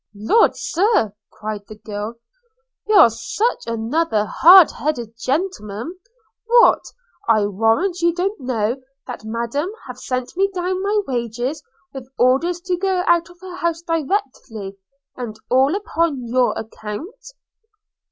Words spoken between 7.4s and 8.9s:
warrant you don't know